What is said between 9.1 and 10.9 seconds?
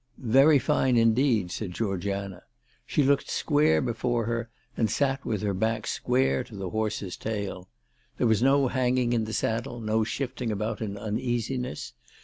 in the saddle, no shifting about